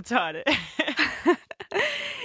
[0.00, 0.42] Så tager det.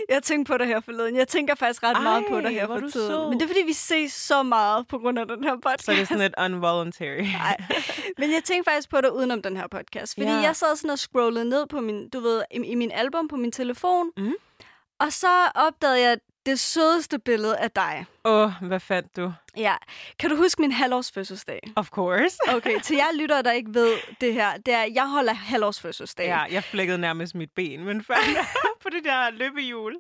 [0.10, 1.16] Jeg tænkte på dig her forleden.
[1.16, 3.07] Jeg tænker faktisk ret Ej, meget på dig her er for du tiden.
[3.10, 3.30] sød.
[3.30, 5.86] Men det er, fordi vi ses så meget på grund af den her podcast.
[5.86, 7.21] Så er det sådan lidt involuntary.
[7.42, 7.57] Nej.
[8.18, 10.14] Men jeg tænkte faktisk på dig udenom den her podcast.
[10.14, 10.33] Fordi Ja.
[10.36, 13.36] jeg sad sådan og scrollede ned på min, du ved, i, i min album på
[13.36, 14.11] min telefon.
[14.18, 14.33] Mhm.
[15.00, 18.05] Og så opdagede jeg det sødeste billede af dig.
[18.25, 19.33] Åh, oh, hvad fandt du?
[19.57, 19.75] Ja.
[20.19, 21.59] Kan du huske min halvårs fødselsdag?
[21.75, 22.37] Of course.
[22.55, 25.81] Okay, til jer lytter, der ikke ved det her, det er, at jeg holder halvårs
[25.81, 26.25] fødselsdag.
[26.27, 28.37] Ja, jeg flækkede nærmest mit ben, men fandt
[28.83, 29.95] på det der løbehjul.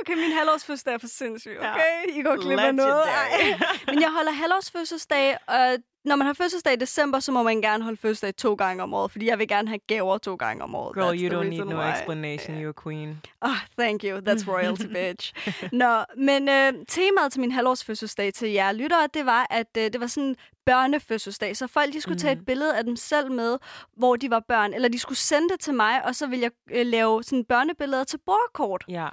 [0.00, 1.72] Okay, min halvårs fødselsdag er for sindssyg, Ja.
[1.72, 2.18] okay?
[2.18, 3.02] I går glip af noget.
[3.08, 3.58] Ej.
[3.86, 7.62] Men jeg holder halvårs fødselsdag, og når man har fødselsdag i december, så må man
[7.62, 10.62] gerne holde fødselsdag to gange om året, fordi jeg vil gerne have gaver to gange
[10.62, 10.94] om året.
[10.94, 11.92] Girl, That's you don't need no why.
[11.92, 12.64] explanation.
[12.64, 13.20] You're a queen.
[13.40, 14.18] Oh, thank you.
[14.18, 15.32] That's royalty, bitch.
[15.72, 19.84] Nå, men øh, temaet til min halvårs fødselsdag til jer lyttere, det var, at øh,
[19.84, 20.36] det var sådan
[20.66, 21.56] børnefødselsdag.
[21.56, 23.58] Så folk de skulle tage et billede af dem selv med,
[23.96, 24.74] hvor de var børn.
[24.74, 28.04] Eller de skulle sende det til mig, og så ville jeg øh, lave sådan børnebilleder
[28.04, 28.84] til bordkort.
[28.88, 29.08] Ja.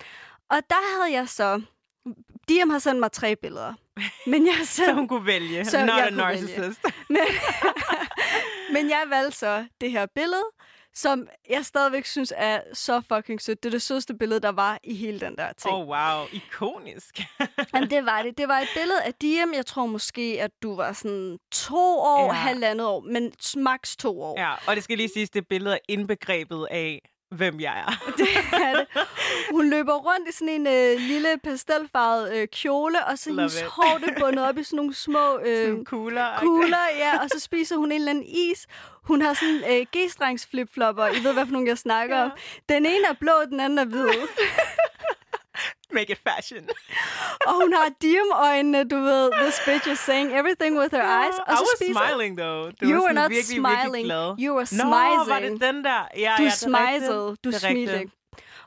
[0.49, 1.61] Og der havde jeg så...
[2.49, 3.73] Diem har sendt mig tre billeder.
[4.27, 4.93] Men jeg har Så sendt...
[4.93, 5.65] hun kunne vælge.
[5.65, 6.57] Så Not jeg a kunne vælge.
[6.57, 6.81] narcissist.
[7.09, 7.21] Men,
[8.73, 10.43] men jeg valgte så det her billede,
[10.93, 13.63] som jeg stadigvæk synes er så fucking sødt.
[13.63, 15.73] Det er det sødeste billede, der var i hele den der ting.
[15.75, 16.25] Oh, wow.
[16.31, 17.21] Ikonisk.
[17.73, 18.37] Jamen, det var det.
[18.37, 19.53] Det var et billede af Diem.
[19.53, 22.31] Jeg tror måske, at du var sådan to år, ja.
[22.31, 24.39] halvandet år, men maks to år.
[24.39, 27.91] ja, og det skal lige siges, det billede er indbegrebet af, hvem jeg er.
[28.17, 28.87] Det er det.
[29.51, 33.97] Hun løber rundt i sådan en øh, lille pastelfarvet øh, kjole, og så hendes hår
[34.05, 36.39] det bundet op i sådan nogle små øh, Sådan kugler.
[36.39, 38.67] kugler, ja, og så spiser hun en eller anden is.
[39.03, 41.07] Hun har sådan øh, g-strengs flipflopper.
[41.07, 42.23] I ved, hvad for nogle jeg snakker Ja.
[42.23, 42.31] om.
[42.69, 44.09] Den ene er blå, den anden er hvid.
[45.93, 46.69] Make it fashion.
[47.47, 49.31] og hun har diem-øjnene, du ved.
[49.41, 51.35] This bitch is saying everything with her eyes.
[51.47, 51.93] Og I was spiser...
[51.99, 52.71] smiling, though.
[52.79, 53.67] Det You were not virkelig, smiling.
[53.83, 54.35] Virkelig glad.
[54.39, 55.61] You were Nå, var smizing.
[55.61, 56.07] det den der?
[56.17, 57.35] Ja, Du ja, det smizede.
[57.43, 58.11] Du Det smilte.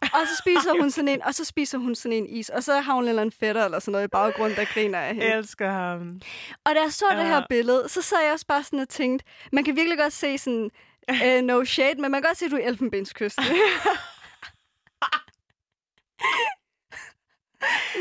[0.02, 2.80] Og så spiser hun sådan en, og så spiser hun sådan en is, og så
[2.80, 5.26] har hun en eller anden fætter eller sådan noget i baggrunden, der griner af hende.
[5.28, 6.20] Jeg elsker ham.
[6.66, 7.24] Og da jeg så det Ja.
[7.24, 10.38] her billede, så sad jeg også bare sådan og tænkte, man kan virkelig godt se
[10.38, 10.70] sådan,
[11.12, 13.44] uh, no shade, men man kan godt se, at du er Elfenbenskysten.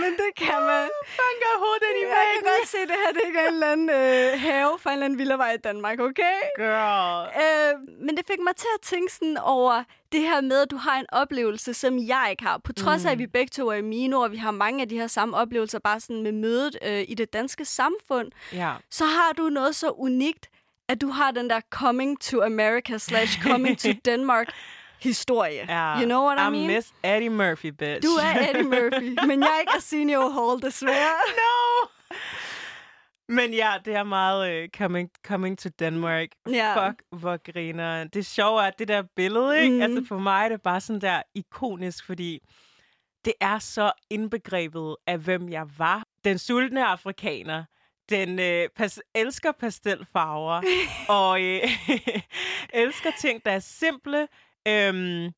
[0.02, 0.88] men det kan man.
[1.24, 2.44] Han gør hovedet ind i Jeg kan væggen.
[2.52, 5.06] godt se, det her det ikke er en eller anden øh, have fra en eller
[5.06, 6.38] anden villavej i Danmark, okay?
[6.58, 7.28] Girl.
[7.44, 7.74] Øh,
[8.06, 11.00] men det fik mig til at tænke sådan over det her med, at du har
[11.00, 12.58] en oplevelse, som jeg ikke har.
[12.58, 14.90] På trods af, at vi begge to er i Mino, og vi har mange af
[14.90, 18.74] de her samme oplevelser, bare sådan med mødet øh, i det danske samfund, Ja.
[18.90, 20.50] så har du noget så unikt,
[20.90, 24.48] at du har den der coming to America slash coming to Denmark
[25.02, 25.66] historie.
[25.70, 25.96] ja.
[25.98, 26.68] You know what I I'm mean?
[26.68, 28.02] Miss Eddie Murphy, bitch.
[28.02, 31.16] Du er Eddie Murphy, men jeg er ikke Arsenio Hall, desværre.
[31.42, 31.88] no!
[33.30, 36.28] Men ja, det er meget uh, coming, coming to Denmark.
[36.50, 36.88] Ja.
[36.88, 38.04] Fuck, hvor griner.
[38.04, 39.74] Det sjove er, at det der billede, ikke?
[39.74, 39.82] Mhm.
[39.82, 42.40] Altså for mig er det bare sådan der ikonisk, fordi
[43.26, 46.04] det er så indbegrebet af, hvem jeg var.
[46.24, 47.64] Den sultne afrikaner.
[48.10, 50.62] Den øh, pas- elsker pastelfarver,
[51.22, 51.60] og øh,
[52.74, 54.28] elsker ting, der er simple.
[54.68, 55.34] Øhm,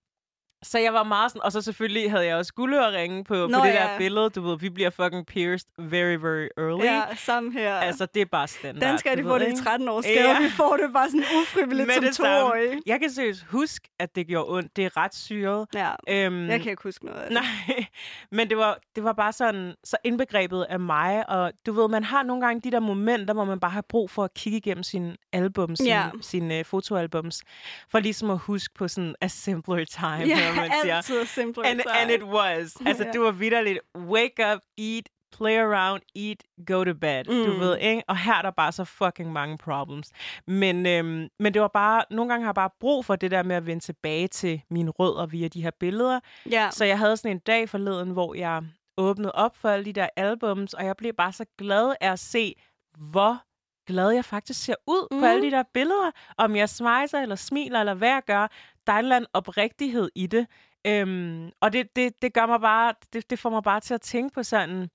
[0.63, 3.66] så jeg var meget sådan, og så selvfølgelig havde jeg også guldøreringe på, Nå, på
[3.66, 3.74] det ja.
[3.74, 4.29] der billede.
[4.29, 6.84] Du ved, vi bliver fucking pierced very, very early.
[6.85, 7.75] Ja, samme her.
[7.75, 8.81] Altså, det er bare standard.
[8.81, 9.62] Danskere, de får det i ikke?
[9.62, 10.12] 13 års Ja.
[10.22, 12.40] gave, vi får det bare sådan ufrivilligt Med som det samme.
[12.40, 12.81] toårige.
[12.85, 14.75] Jeg kan seriøst huske, at det gjorde ondt.
[14.75, 15.68] Det er ret syret.
[15.73, 17.34] Ja, Øhm, jeg kan ikke huske noget af det.
[17.34, 17.85] Nej,
[18.38, 22.03] men det var, det var bare sådan, så indbegrebet af mig, og du ved, man
[22.03, 24.84] har nogle gange de der momenter, hvor man bare har brug for at kigge igennem
[24.84, 26.09] sine albums, sine, Ja.
[26.22, 27.44] sine uh, fotoalbums,
[27.91, 30.96] for ligesom at huske på sådan a simpler time, Ja, når man siger.
[30.96, 31.66] altid simple.
[31.68, 32.75] And, and it was.
[32.88, 33.12] Altså, Ja.
[33.12, 33.80] det var vidderligt.
[33.97, 37.23] Wake up, eat, play around, eat, go to bed.
[37.28, 37.46] Mm.
[37.46, 37.59] Du Mm.
[37.59, 38.03] ved, ikke?
[38.08, 40.11] Og her er der bare så fucking mange problems.
[40.47, 43.44] Men, øhm, men det var bare, nogle gange har jeg bare brug for det der
[43.44, 46.20] med at vende tilbage til mine rødder via de her billeder.
[46.52, 46.70] Ja.
[46.72, 48.64] Så jeg havde sådan en dag forleden, hvor jeg
[48.97, 52.20] åbnede op for alle de der albums, og jeg blev bare så glad af at
[52.20, 52.56] se,
[52.97, 53.41] hvor
[53.88, 55.20] glad jeg faktisk ser ud mm.
[55.20, 56.11] på alle de der billeder.
[56.38, 58.47] Om jeg smiser eller smiler, eller hvad jeg gør.
[58.88, 60.47] Der er en eller anden oprigtighed i det.
[60.88, 64.02] Øhm, og det, det, det gør mig bare, det, det får mig bare til at
[64.02, 64.90] tænke på sådan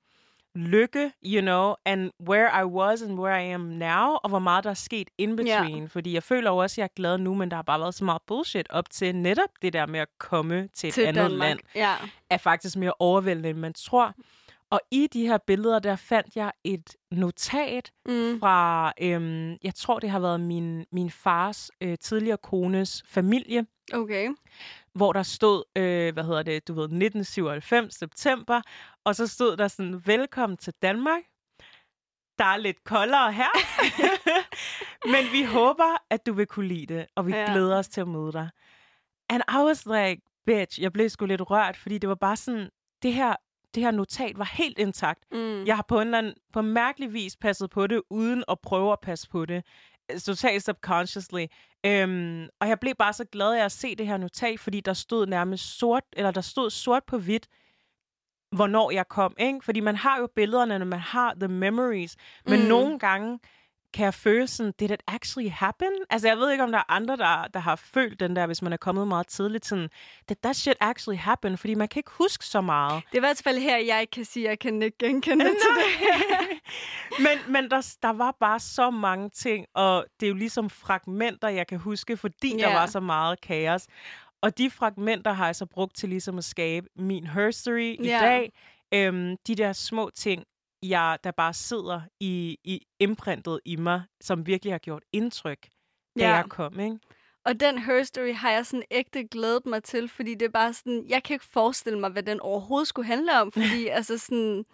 [0.55, 4.64] lykke, you know, and where I was and where I am now, og hvor meget
[4.64, 5.88] der er sket in between.
[5.88, 7.94] Fordi jeg føler jo også, at jeg er glad nu, men der har bare været
[7.94, 11.23] så meget bullshit op til netop det der med at komme til et til andet
[11.31, 11.49] Danmark.
[11.49, 11.94] land Ja.
[12.31, 14.14] er faktisk mere overvældende, end man tror.
[14.70, 18.40] Og i de her billeder, der fandt jeg et notat Mm.
[18.40, 24.28] fra, øhm, jeg tror, det har været min, min fars øh, tidligere kones familie, Okay.
[24.94, 28.60] hvor der stod, øh, hvad hedder det, du ved, 1997 september,
[29.04, 31.22] og så stod der sådan, velkommen til Danmark.
[32.38, 33.50] der er lidt koldere her.
[35.12, 37.52] Men vi håber, at du vil kunne lide det, og vi ja.
[37.52, 38.48] glæder os til at møde dig.
[39.28, 42.70] And I was like, bitch, jeg blev sgu lidt rørt, fordi det var bare sådan,
[43.02, 43.36] det her,
[43.74, 45.24] det her notat var helt intakt.
[45.32, 45.64] Mm.
[45.64, 48.92] Jeg har på en eller anden, på mærkelig vis passet på det, uden at prøve
[48.92, 49.64] at passe på det.
[50.24, 51.46] Totalt subconsciously.
[51.86, 54.92] Øhm, og jeg blev bare så glad af at se det her notat, fordi der
[54.92, 57.48] stod nærmest sort, eller der stod sort på hvidt,
[58.52, 59.60] hvornår jeg kom, ikke?
[59.62, 62.16] Fordi man har jo billederne, når man har the memories,
[62.46, 62.66] men mm.
[62.66, 63.38] nogle gange
[63.94, 65.93] kan jeg føle sådan, did it actually happen?
[66.11, 68.62] Altså, jeg ved ikke, om der er andre, der, der har følt den der, hvis
[68.62, 69.88] man er kommet meget tidligt, sådan,
[70.29, 71.58] did that shit actually happen?
[71.58, 73.02] Fordi man kan ikke huske så meget.
[73.06, 75.56] Det er i hvert fald her, jeg kan sige, at jeg kan ikke genkende det
[75.61, 76.19] til det.
[77.25, 81.49] men men der, der var bare så mange ting, og det er jo ligesom fragmenter,
[81.49, 82.61] jeg kan huske, fordi yeah.
[82.61, 83.87] der var så meget kaos.
[84.43, 88.06] Og de fragmenter har jeg så brugt til ligesom at skabe min herstory yeah.
[88.06, 88.52] i dag.
[88.94, 90.44] Øhm, de der små ting,
[90.82, 95.69] jeg, der bare sidder i, i imprintet i mig, som virkelig har gjort indtryk,
[96.19, 96.34] da ja.
[96.34, 96.98] jeg kom, ikke?
[97.44, 101.04] Og den herstory har jeg sådan ægte glædet mig til, fordi det er bare sådan,
[101.08, 104.64] jeg kan ikke forestille mig, hvad den overhovedet skulle handle om, fordi altså sådan,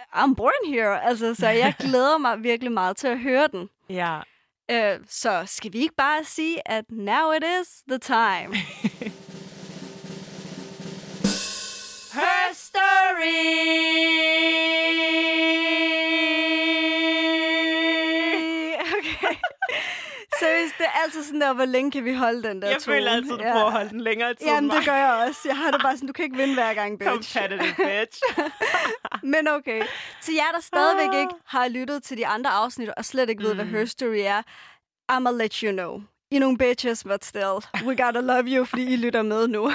[0.00, 3.68] I'm born here, altså, så jeg glæder mig virkelig meget til at høre den.
[3.90, 4.20] Ja.
[4.72, 8.54] Uh, så skal vi ikke bare sige, at now it is the time.
[12.18, 13.78] Her story!
[20.40, 22.94] Seriøst, det er altid sådan der, hvor længe kan vi holde den der Jeg tone?
[22.94, 23.52] føler altid, du ja.
[23.52, 25.40] prøver at holde den længere tid Jamen, det gør jeg også.
[25.44, 27.38] Jeg har det bare sådan, du kan ikke vinde hver gang, bitch.
[27.38, 28.22] Competitive bitch.
[29.34, 29.82] Men okay.
[30.22, 33.54] Til jer, der stadigvæk ikke har lyttet til de andre afsnit, og slet ikke ved,
[33.54, 33.56] mm.
[33.56, 34.42] hvad her story er,
[35.12, 36.00] I'ma let you know.
[36.30, 39.68] I nogle bitches, but still, we gotta love you, fordi I lytter med nu.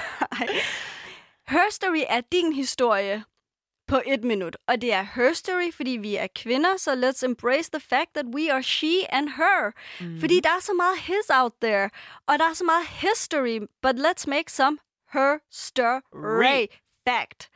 [1.54, 3.24] her story er din historie,
[3.88, 4.58] på et minut.
[4.68, 8.26] Og det er her story, fordi vi er kvinder, så let's embrace the fact that
[8.36, 9.72] we are she and her.
[10.02, 10.20] Mm.
[10.20, 11.90] Fordi der er så meget his out there,
[12.28, 14.78] og der er så meget history, but let's make some
[15.14, 16.68] her story
[17.08, 17.50] fact.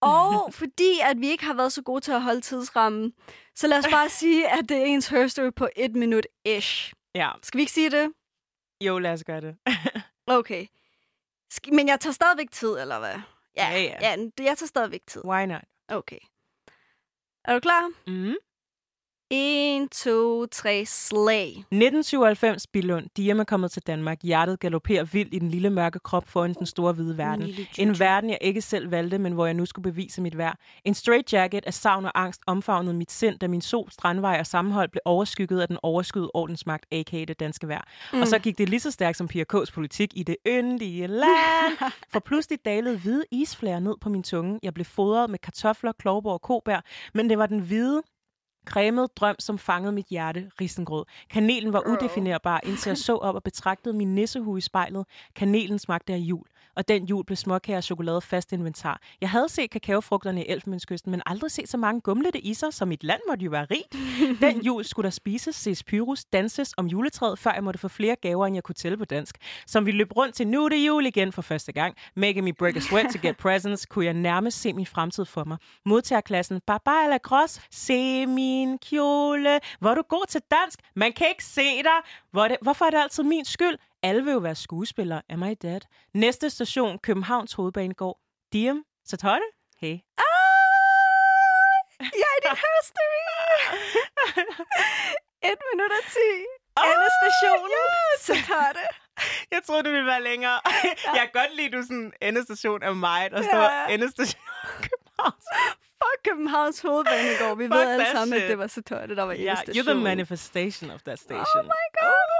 [0.00, 0.24] Og
[0.60, 3.12] fordi at vi ikke har været så gode til at holde tidsrammen,
[3.54, 6.92] så lad os bare sige, at det er ens her story på et minut-ish.
[7.14, 7.30] Ja.
[7.42, 8.12] Skal vi ikke sige det?
[8.84, 9.56] Jo, lad os gøre det.
[10.38, 10.66] okay.
[11.72, 13.14] Men jeg tager stadigvæk tid, eller hvad?
[13.56, 13.96] Ja, ja, ja.
[14.00, 15.22] ja jeg tager stadigvæk tid.
[15.24, 15.62] Why not?
[15.88, 16.18] Okay.
[17.44, 17.92] Er du klar?
[18.06, 18.36] Mhm.
[19.32, 21.48] 1, 2, 3, slag.
[21.48, 23.06] 1997, Billund.
[23.16, 24.18] Diem er kommet til Danmark.
[24.22, 27.48] Hjertet galopperer vildt i den lille mørke krop foran den store hvide verden.
[27.78, 30.58] En verden, jeg ikke selv valgte, men hvor jeg nu skulle bevise mit værd.
[30.84, 34.46] En straight jacket af savn og angst omfavnede mit sind, da min sol, strandvej og
[34.46, 37.24] sammenhold blev overskygget af den overskyede ordensmagt, a.k.a.
[37.24, 37.84] det danske vejr.
[38.12, 38.20] Mm.
[38.20, 41.92] Og så gik det lige så stærkt som Pia K's politik i det yndige land.
[42.12, 44.58] For pludselig dalede hvide isflager ned på min tunge.
[44.62, 46.84] Jeg blev fodret med kartofler, klovborg og kobær,
[47.14, 48.02] men det var den hvide,
[48.64, 51.04] Cremet drøm, som fangede mit hjerte, risengrød.
[51.30, 55.06] Kanelen var udefinerbar, indtil jeg så op og betragtede min nissehue i spejlet.
[55.34, 56.46] Kanelen smagte af jul
[56.76, 59.00] og den jul blev småkager og chokolade fast inventar.
[59.20, 63.04] Jeg havde set kakaofrugterne i Elfenbenskysten, men aldrig set så mange gumlede iser, som mit
[63.04, 63.96] land måtte jo være rigt.
[64.44, 68.16] Den jul skulle der spises, ses pyrus, danses om juletræet, før jeg måtte få flere
[68.16, 69.36] gaver, end jeg kunne tælle på dansk.
[69.66, 71.96] Som vi løb rundt til nu det jul igen for første gang.
[72.16, 75.44] Making me break a sweat to get presents, kunne jeg nærmest se min fremtid for
[75.44, 75.58] mig.
[75.86, 79.60] Modtagerklassen, bye la gros, se min kjole.
[79.80, 80.80] Hvor du god til dansk?
[80.96, 82.00] Man kan ikke se dig.
[82.30, 83.76] Hvor det, hvorfor er det altid min skyld?
[84.02, 85.22] Alle vil jo være skuespillere.
[85.28, 85.80] Am I dead?
[86.14, 88.18] Næste station, Københavns Hovedbanegård.
[88.52, 89.46] Diem, Satotte.
[89.80, 89.94] Hey.
[90.18, 90.24] Ah!
[92.00, 93.20] Jeg er din history!
[95.50, 96.30] Et minut og ti.
[96.76, 97.70] Oh, Alle stationen.
[97.70, 98.20] Yes.
[98.26, 98.84] Satotte.
[99.50, 100.60] Jeg troede, det ville være længere.
[100.66, 100.90] Ja.
[101.18, 103.94] Jeg kan godt lide, du sådan endestation af mig, der står ja.
[103.94, 104.42] endestation
[104.88, 105.44] Københavns.
[106.02, 107.56] Fuck Københavns hovedbanegård.
[107.56, 108.42] Vi Fuck ved alle sammen, shit.
[108.42, 109.76] at det var Satotte, der var yeah, endestation.
[109.86, 111.60] You're the manifestation of that station.
[111.60, 112.08] Oh my god.
[112.08, 112.39] Oh.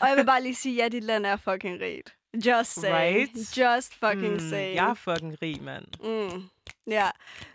[0.00, 2.14] Og jeg vil bare lige sige, at dit land er fucking rigt.
[2.46, 2.92] Just say.
[2.92, 3.58] Right?
[3.58, 4.74] Just fucking mm, say.
[4.74, 5.84] Jeg er fucking rig, mand.
[6.00, 6.48] Mm.
[6.86, 7.10] Ja,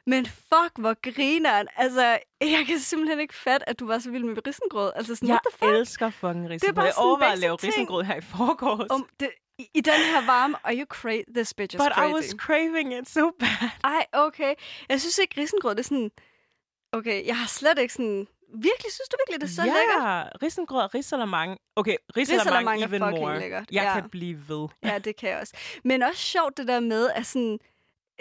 [0.05, 1.67] men fuck, hvor grineren.
[1.75, 4.91] Altså, jeg kan simpelthen ikke fatte, at du var så vild med risengrød.
[4.95, 5.71] Altså, sådan, jeg fuck?
[5.71, 6.85] elsker fucking risengrød.
[6.85, 8.91] Jeg overvejer at lave risengrød her i forgårs.
[8.91, 11.23] Um, det, i, I den her varme, are you crazy?
[11.35, 12.11] This bitch is But crazy.
[12.11, 13.69] I was craving it so bad.
[13.83, 14.53] Ej, okay.
[14.89, 16.11] Jeg synes ikke, risengrød, det er sådan...
[16.91, 18.91] Okay, jeg har slet ikke sådan Virkelig?
[18.91, 20.03] Synes du virkelig, det er så ja, lækkert?
[20.03, 21.57] Ja, risengrød og risalamang.
[21.75, 23.39] Okay, risalamang even more.
[23.39, 23.65] Lækkert.
[23.71, 24.01] Jeg ja.
[24.01, 24.67] kan blive ved.
[24.83, 25.53] Ja, det kan jeg også.
[25.83, 27.59] Men også sjovt det der med, at sådan,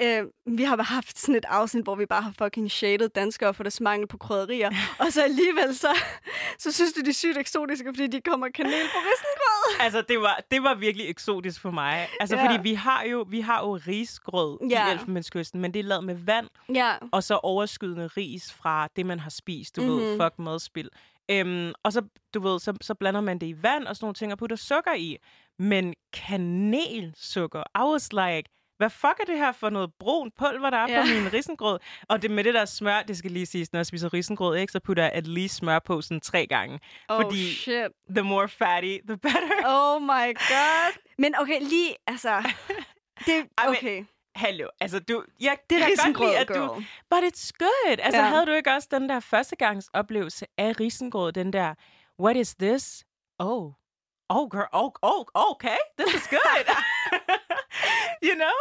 [0.02, 0.22] øh,
[0.56, 3.80] vi har haft sådan et afsnit, hvor vi bare har fucking shaded danskere for deres
[3.80, 4.70] mangel på krydderier.
[4.98, 5.88] og så alligevel, så,
[6.58, 9.80] så synes du, de er sygt eksotiske, fordi de kommer kanel på risengrød.
[9.80, 12.08] Altså, det var, det var virkelig eksotisk for mig.
[12.20, 12.44] Altså, Ja.
[12.46, 14.88] fordi vi har jo, vi har jo risgrød Ja.
[14.88, 16.92] i Elfenbenskysten, men det er lavet med vand, Ja.
[17.12, 19.76] og så overskydende ris fra det, man har spist.
[19.76, 19.96] Du mm-hmm.
[19.96, 20.20] ved, Mhm.
[20.22, 20.88] fuck madspil.
[21.30, 22.02] Øhm, og så,
[22.34, 24.56] du ved, så, så blander man det i vand og sådan nogle ting, og putter
[24.56, 25.16] sukker i.
[25.58, 30.76] Men kanelsukker, I was like, hvad fuck er det her for noget brun pulver, der
[30.78, 31.00] er Ja.
[31.02, 31.78] på min risengrød?
[32.08, 34.72] Og det med det der smør, det skal lige siges, når jeg spiser risengrød, ikke,
[34.72, 36.80] så putter jeg at least smør på sådan tre gange.
[37.08, 37.90] Oh, Fordi- shit.
[38.10, 39.62] The more fatty, the better.
[39.66, 40.98] Oh my god.
[41.18, 42.42] Men okay, lige, altså...
[43.26, 44.04] Det, okay.
[44.36, 46.74] Hallo, altså du, jeg Det er risengrød, lide, at du,
[47.10, 47.96] but it's good.
[47.98, 48.26] Altså, ja.
[48.28, 51.74] havde du ikke også den der førstegangs oplevelse af risengrød, den der,
[52.20, 53.04] what is this?
[53.38, 53.72] Oh,
[54.28, 56.66] oh girl, oh, oh okay, this is good.
[58.22, 58.58] you know?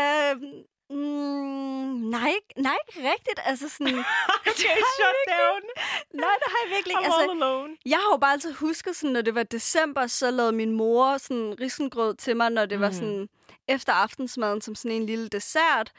[0.00, 3.40] Øhm, mm, nej, nej, ikke rigtigt.
[3.44, 4.04] Altså sådan...
[4.48, 5.62] okay, shut down.
[6.14, 7.04] nej, det har jeg virkelig ikke.
[7.04, 7.76] Altså, all alone.
[7.86, 11.18] Jeg har jo bare altid husket, sådan, når det var december, så lavede min mor
[11.18, 12.82] sådan risengrød til mig, når det mm.
[12.82, 13.28] var sådan
[13.68, 15.92] efter aftensmaden som sådan en lille dessert.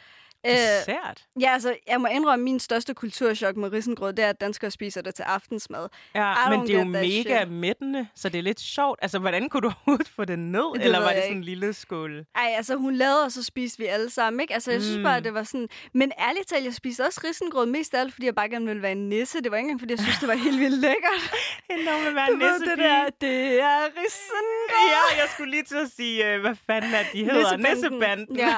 [0.46, 1.24] Øh, Dessert.
[1.40, 5.02] ja, altså, jeg må indrømme, min største kulturschok med risengrød, det er, at danskere spiser
[5.02, 5.88] det til aftensmad.
[6.16, 7.52] Ja, men det er jo mega shit.
[7.52, 9.00] mættende, så det er lidt sjovt.
[9.02, 10.74] Altså, hvordan kunne du overhovedet få det ned?
[10.74, 12.26] Det eller var det sådan en lille skål?
[12.36, 14.54] Ej, altså, hun lavede, og så spiste vi alle sammen, ikke?
[14.54, 15.04] Altså, jeg synes Mm.
[15.04, 15.68] bare, at det var sådan...
[15.94, 18.82] Men ærligt talt, jeg spiste også risengrød mest af alt, fordi jeg bare gerne ville
[18.82, 19.42] være en nisse.
[19.42, 21.22] Det var ikke engang, fordi jeg synes, det var helt vildt lækkert.
[21.88, 24.90] Der vil være Du en ved det der, det er risengrød.
[24.90, 27.58] Ja, jeg skulle lige til at sige, øh, hvad fanden er de hedder?
[27.58, 28.36] Nissebanden.
[28.38, 28.56] Ja,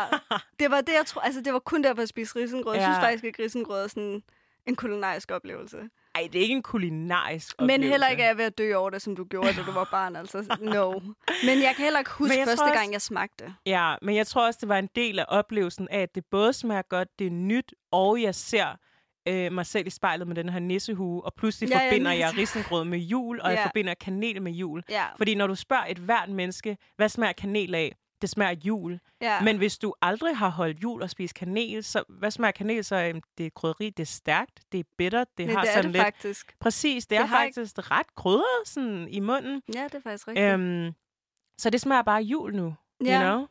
[0.59, 1.21] det var det, jeg tror.
[1.21, 2.73] Altså, det var kun derfor, jeg spiste risengrød.
[2.73, 2.85] Jeg Ja.
[2.87, 4.23] synes faktisk ikke, risengrød er sådan
[4.67, 5.77] en kulinarisk oplevelse.
[6.15, 7.89] Ej, det er ikke en kulinarisk Men oplevelse.
[7.89, 9.87] heller ikke er jeg ved at dø over det, som du gjorde, da du var
[9.91, 10.15] barn.
[10.15, 10.99] Altså, no.
[11.45, 13.53] Men jeg kan heller ikke huske Men jeg første også- gang, jeg smagte.
[13.65, 16.53] Ja, men jeg tror også, det var en del af oplevelsen af, at det både
[16.53, 18.65] smager godt, det er nyt, og jeg ser
[19.27, 22.11] øh, mig selv i spejlet med den her nissehue, og pludselig Ja, ja, ja, forbinder
[22.11, 23.55] lige jeg risengrød med jul, og Ja.
[23.55, 24.83] jeg forbinder kanel med jul.
[24.89, 27.95] Ja, Fordi når du spørger et hvert menneske, hvad smager kanel af?
[28.23, 28.99] Det smager af jul.
[29.21, 29.41] ja.
[29.41, 32.83] Men hvis du aldrig har holdt jul og spist kanel, så hvad smager kanel?
[32.83, 35.69] Så øhm, det er krydderi, det er stærkt, det er bitter, det Men har det
[35.73, 36.03] sådan det lidt...
[36.03, 36.55] faktisk.
[36.59, 39.61] Præcis, det, Det er har ikke- faktisk ret krydret sådan i munden.
[39.75, 40.45] Ja, det er faktisk rigtigt.
[40.45, 40.91] Øhm,
[41.57, 42.75] så det smager bare jul nu,
[43.05, 43.47] Ja, you know?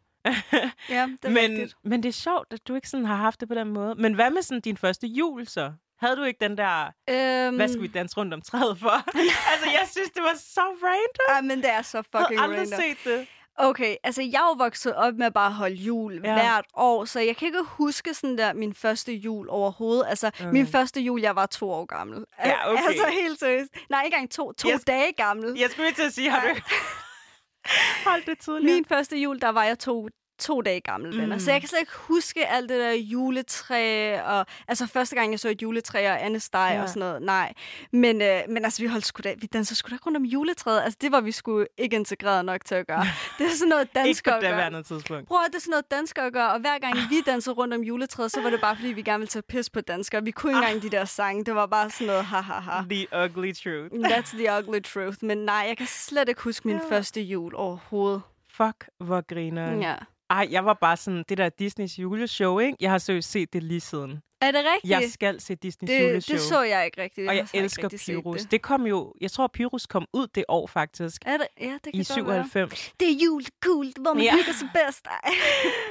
[0.89, 1.75] ja, det er men, rigtigt.
[1.85, 3.95] men det er sjovt, at du ikke sådan har haft det på den måde.
[3.95, 5.73] Men hvad med sådan din første jul så?
[5.99, 8.91] Havde du ikke den der, Øhm, hvad skal vi danse rundt om træet for?
[9.53, 11.37] altså, jeg synes, det var så random.
[11.39, 12.81] Ah, men det er så Jeg fucking havde aldrig random.
[13.05, 13.27] set det.
[13.59, 16.33] Okay, altså jeg er jo vokset op med at bare holde jul ja.
[16.33, 20.05] Hvert år, så jeg kan ikke huske sådan der min første jul overhovedet.
[20.09, 20.45] Altså okay.
[20.53, 22.25] min første jul, jeg var to år gammel.
[22.45, 22.83] Ja, okay.
[22.87, 23.71] Altså helt seriøst.
[23.91, 25.59] Nej, ikke engang to, to Jeg- dage gammel.
[25.59, 26.55] Jeg skulle lige til at sige, har du Ja.
[26.55, 26.63] ikke
[28.11, 28.75] holdt det tidligere?
[28.75, 30.09] Min første jul, der var jeg to,
[30.43, 31.37] to dage gammel, venner.
[31.37, 31.41] Mm.
[31.41, 35.41] Så jeg kan slet ikke huske alt det der juletræ, og altså første gang, jeg
[35.41, 36.83] så et juletræ og andet steg Ja.
[36.83, 37.23] og sådan noget.
[37.23, 37.53] Nej.
[37.93, 40.25] Men, øh, men altså, vi holdt sgu da, vi dansede sgu da ikke rundt om
[40.25, 40.81] juletræet.
[40.83, 43.05] Altså, det var vi sgu ikke integreret nok til at gøre.
[43.39, 44.57] Det er sådan noget ikke på danskere det gør.
[44.57, 45.29] værende tidspunkt.
[45.29, 47.81] Prøv at det er sådan noget danskere gør, og hver gang vi dansede rundt om
[47.81, 50.25] juletræet, så var det bare, fordi vi gerne ville tage pis på danskere.
[50.25, 51.45] Vi kunne ikke engang de der sange.
[51.45, 52.83] Det var bare sådan noget, ha, ha, ha.
[52.91, 53.95] The ugly truth.
[53.95, 55.17] That's the ugly truth.
[55.25, 56.97] Men nej, jeg kan slet ikke huske min Ja.
[56.97, 58.23] første jul overhovedet.
[58.57, 59.73] Fuck, hvor griner.
[59.89, 59.95] Ja.
[60.31, 62.77] Ej, jeg var bare sådan, det der Disneys juleshow, ikke?
[62.81, 64.23] Jeg har seriøst set det lige siden.
[64.41, 64.91] Er det rigtigt?
[64.91, 66.35] Jeg skal se Disneys det, juleshow.
[66.35, 67.29] det så jeg ikke rigtigt.
[67.29, 68.41] og jeg så ikke elsker Pyrus.
[68.41, 68.51] Det.
[68.51, 71.23] Det kom jo, jeg tror Pyrus kom ud det år faktisk.
[71.27, 71.47] Er det?
[71.61, 72.45] Ja, det kan I godt være.
[72.49, 72.93] 97.
[73.01, 74.33] Det er jul, cool, hvor man Ja.
[74.37, 75.07] hygger sig bedst.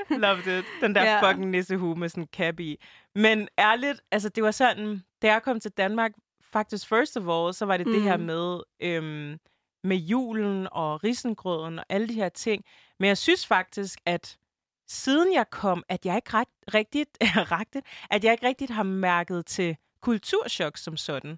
[0.24, 0.66] Loved it.
[0.82, 1.30] Den der Ja.
[1.32, 2.78] fucking nissehue med sådan en cap i.
[3.16, 6.12] Men ærligt, altså det var sådan, da jeg kom til Danmark,
[6.54, 7.94] faktisk first of all, så var det mm.
[7.94, 8.24] det her Mm.
[8.24, 9.38] med, øhm,
[9.84, 12.66] med julen og risengrøden og alle de her ting.
[13.00, 14.38] Men jeg synes faktisk, at
[14.88, 17.18] siden jeg kom, at jeg ikke ret, rigtigt,
[17.60, 21.38] rigtigt, at jeg ikke rigtigt har mærket til kulturschok som sådan.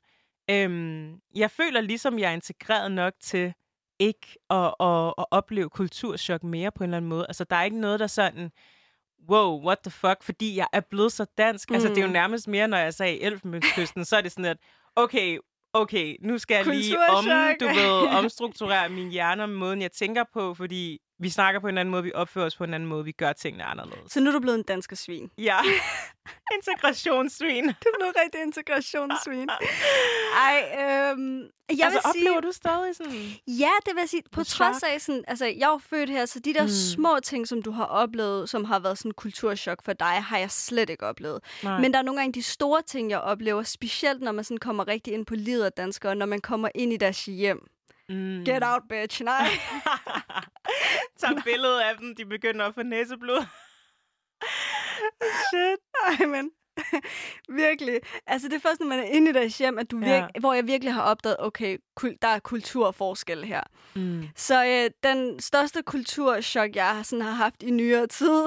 [0.50, 3.53] Øhm, jeg føler ligesom, jeg er integreret nok til
[4.00, 7.25] ikke at, at, at opleve kulturschok mere på en eller anden måde.
[7.29, 8.51] Altså, der er ikke noget, der sådan,
[9.29, 11.69] wow, what the fuck, fordi jeg er blevet så dansk.
[11.69, 11.73] Mm.
[11.73, 12.13] Altså, det er jo Mm.
[12.13, 14.57] nærmest mere, når jeg sagde Elfenbenskysten, så er det sådan, at
[14.95, 15.38] okay,
[15.73, 17.25] okay, nu skal jeg lige om,
[17.59, 21.77] du ved, omstrukturere min hjerne om måden, jeg tænker på, fordi vi snakker på en
[21.77, 24.11] anden måde, vi opfører os på en anden måde, vi gør tingene anderledes.
[24.11, 25.29] Så nu er du blevet en dansk svin.
[25.37, 25.57] Ja,
[26.57, 27.63] integrationssvin.
[27.63, 29.49] Du er blevet rigtig integrationssvin.
[30.47, 32.29] Ej, øhm, jeg altså, vil sige...
[32.29, 33.13] oplever du stadig sådan...
[33.47, 34.21] Ja, det vil sige.
[34.31, 34.89] På En trods chok.
[34.93, 36.67] af, sådan, altså, jeg er født her, så de der Mm.
[36.69, 40.51] små ting, som du har oplevet, som har været sådan kulturschok for dig, har jeg
[40.51, 41.39] slet ikke oplevet.
[41.63, 41.79] Nej.
[41.79, 44.87] Men der er nogle gange de store ting, jeg oplever, specielt når man sådan kommer
[44.87, 47.67] rigtig ind på livet af danskere, når man kommer ind i deres hjem.
[48.10, 48.45] Mm.
[48.45, 49.24] Get out, bitch.
[49.24, 49.48] Nej.
[51.19, 53.45] Tager billede af dem, de begynder at få næseblod.
[55.50, 55.79] Shit.
[56.19, 56.51] Ej, men
[57.63, 58.00] virkelig.
[58.27, 60.05] Altså, det er først, når man er inde i deres hjem, at du Ja.
[60.22, 63.62] virk- hvor jeg virkelig har opdaget, okay, kul- der er kulturforskel her.
[63.95, 64.24] Mm.
[64.36, 68.43] Så øh, den største kulturschok, jeg sådan har haft i nyere tid,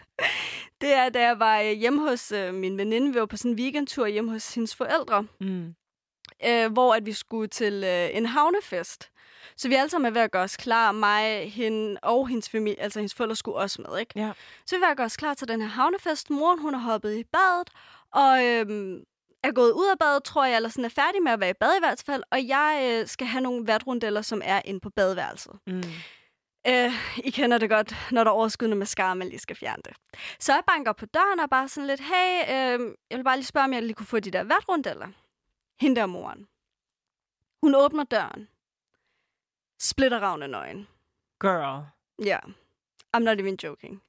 [0.80, 3.12] det er, da jeg var øh, hjemme hos øh, min veninde.
[3.12, 5.74] Vi var på sådan en weekendtur hjemme hos hendes forældre, Mm.
[6.46, 9.08] Øh, hvor at vi skulle til øh, en havnefest.
[9.56, 10.92] Så vi alle sammen er ved at gøre os klar.
[10.92, 14.12] Mig, hende og hendes familie, altså hendes forældre skulle også med, ikke?
[14.16, 14.32] Ja.
[14.66, 16.30] Så vi er ved at gøre os klar til den her havnefest.
[16.30, 17.70] Moren, hun har hoppet i badet,
[18.12, 19.04] og øhm,
[19.44, 21.60] er gået ud af badet, tror jeg, eller sådan er færdig med at være i
[21.60, 22.22] bad i hvert fald.
[22.30, 25.52] Og jeg øh, skal have nogle vatrundeller, som er inde på badeværelset.
[25.66, 25.82] Mm.
[26.66, 26.92] Øh,
[27.24, 29.92] I kender det godt, når der er overskydende mascara, man lige skal fjerne det.
[30.38, 33.46] Så jeg banker på døren og bare sådan lidt, hey, øh, jeg vil bare lige
[33.46, 35.06] spørge, om jeg lige kunne få de der vatrundeller.
[35.82, 36.46] Hende der er moren.
[37.62, 38.48] Hun åbner døren.
[39.80, 40.88] Splitter ravne nøgen.
[41.40, 41.84] Girl.
[42.24, 42.38] Ja.
[43.16, 44.02] I'm not even joking.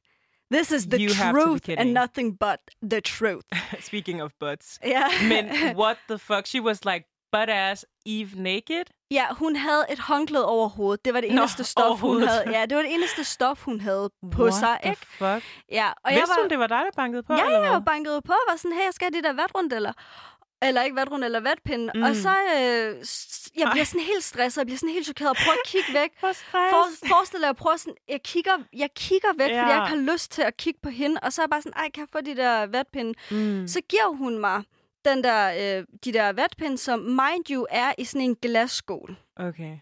[0.52, 3.48] This is the You truth and nothing but the truth.
[3.90, 4.80] Speaking of butts.
[4.86, 5.04] Ja.
[5.28, 5.46] Men
[5.84, 6.46] what the fuck?
[6.46, 8.86] She was like butt ass Eve naked?
[9.12, 11.06] ja, hun havde et håndklæde over hovedet.
[11.06, 12.44] Det var det Nå, eneste stof, over hun havde.
[12.58, 15.06] Ja, det var det eneste stof, hun havde på What sig, the ikke?
[15.06, 15.44] fuck?
[15.72, 17.34] Ja, og Vidste jeg var, hun, det var dig, der bankede på?
[17.34, 19.94] Ja, jeg var banket på og var sådan, hey, jeg skal have de der vatrundeller.
[20.68, 21.92] Eller ikke vatrundeller, vatpinde.
[21.94, 22.00] Mm.
[22.00, 22.04] Mm.
[22.04, 23.06] Og så, øh,
[23.62, 26.12] jeg bliver sådan helt stresset, jeg bliver sådan helt chokeret og prøver at kigge væk.
[26.22, 26.34] For.
[26.34, 29.62] For, forestil dig, jeg prøver sådan, jeg kigger, jeg kigger væk, ja.
[29.62, 31.20] fordi jeg ikke har lyst til at kigge på hende.
[31.24, 33.14] Og så er jeg bare sådan, ej, kan jeg få de der vatpinde?
[33.32, 33.68] Mm.
[33.68, 34.64] Så giver hun mig
[35.06, 35.42] den der,
[35.80, 39.18] øh, de der vatpinde, som mind you er i sådan en glasskål.
[39.36, 39.78] Okay.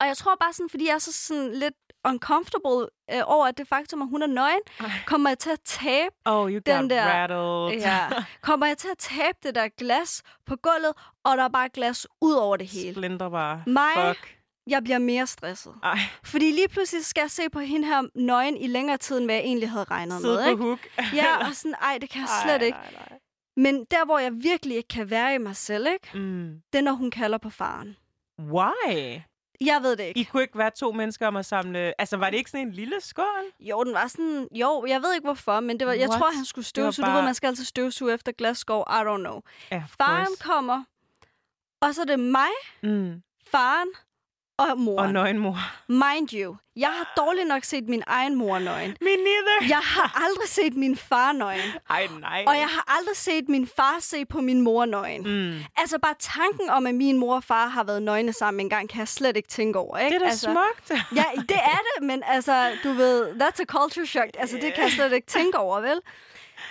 [0.00, 1.74] Og jeg tror bare sådan, fordi jeg er så sådan lidt
[2.08, 4.60] uncomfortable øh, over, at det faktum, at hun er nøgen,
[5.06, 7.80] kommer jeg til at tabe, Oh, you Den der- rattled.
[7.82, 8.08] ja,
[8.48, 10.92] kommer jeg til at tabe det der glas på gulvet,
[11.24, 12.94] og der er bare glas ud over det hele.
[12.94, 13.62] Splinter bare.
[13.66, 14.32] Mig- Fuck.
[14.68, 15.74] Jeg bliver mere stresset.
[15.82, 19.24] Ej, Fordi lige pludselig skal jeg se på hende her nøgen i længere tid, end
[19.24, 20.44] hvad jeg egentlig havde regnet sidde med.
[20.44, 20.62] på Ikke?
[20.62, 20.78] hook.
[21.14, 22.78] Ja, og sådan, ej, det kan jeg slet Ej, ikke.
[22.78, 23.18] nej, nej.
[23.56, 26.18] Men der, hvor jeg virkelig ikke kan være i mig selv, ikke?
[26.18, 26.60] Mm.
[26.72, 27.96] det er, når hun kalder på faren.
[28.40, 29.20] Why?
[29.60, 30.20] Jeg ved det ikke.
[30.20, 32.00] I kunne ikke være to mennesker om at samle...
[32.00, 33.44] Altså, var det ikke sådan en lille skål?
[33.60, 34.48] Jo, den var sådan...
[34.52, 36.20] Jo, jeg ved ikke hvorfor, men det var, jeg What?
[36.20, 37.04] tror, han skulle støvsuge.
[37.04, 37.12] Bare...
[37.12, 38.86] Du ved, man skal altid støvsuge efter glasskov.
[38.90, 39.36] I don't know.
[39.72, 40.42] Of Faren course.
[40.42, 40.84] kommer,
[41.80, 42.48] og så er det mig,
[42.82, 43.22] Mm.
[43.50, 43.88] faren
[44.58, 45.06] og moren.
[45.06, 45.58] Og nøgenmor.
[45.88, 48.96] Mind you, jeg har dårligt nok set min egen mor nøgen.
[49.00, 49.68] Me neither.
[49.68, 51.70] Jeg har aldrig set min far nøgen.
[51.90, 52.44] Ej, nej.
[52.46, 55.22] Og jeg har aldrig set min far se på min mor nøgen.
[55.22, 55.58] Mm.
[55.76, 58.88] Altså bare tanken om, at min mor og far har været nøgne sammen en gang,
[58.88, 59.98] kan jeg slet ikke tænke over.
[59.98, 60.08] Ikke?
[60.08, 61.02] Det er da altså, smukt.
[61.16, 64.30] Ja, det er det, men altså, du ved, that's a culture shock.
[64.38, 66.00] Altså, det kan jeg slet ikke tænke over, vel?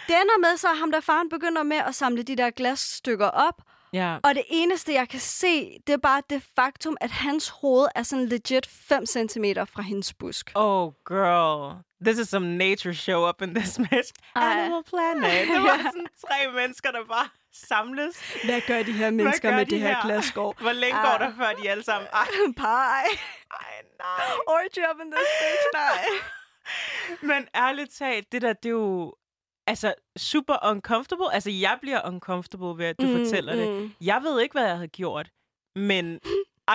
[0.08, 3.62] Det ender med, så ham der faren begynder med at samle de der glasstykker op,
[3.95, 4.17] Ja.
[4.23, 8.03] og det eneste, jeg kan se, det er bare det faktum, at hans hoved er
[8.03, 10.51] sådan legit 5 cm fra hendes busk.
[10.55, 11.75] Oh, girl.
[12.05, 14.12] This is some nature show up in this bitch.
[14.36, 14.41] Ej.
[14.43, 15.47] Animal Planet.
[15.53, 18.15] Det var sådan tre mennesker, der bare samles.
[18.45, 20.01] Hvad gør de her mennesker med de det her her?
[20.05, 20.55] glasskår?
[20.62, 21.05] Hvor længe Ah.
[21.19, 22.08] går der, før de alle sammen...
[22.13, 22.65] Ej, Pie.
[22.65, 23.08] ej,
[23.99, 24.25] nej.
[24.47, 26.05] Orgy up in this bitch, nej.
[27.29, 29.15] Men ærligt talt, det der, det er jo
[29.67, 31.34] altså super uncomfortable.
[31.34, 33.69] Altså, jeg bliver uncomfortable ved, at du mm, fortæller det.
[33.82, 33.91] mm.
[34.01, 35.30] Jeg ved ikke, hvad jeg havde gjort,
[35.75, 36.19] men